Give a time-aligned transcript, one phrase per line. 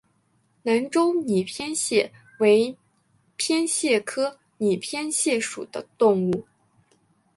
[0.03, 0.07] 南沙
[1.27, 2.75] 拟扁蟹为
[3.37, 6.47] 扁蟹科拟扁蟹属的动物。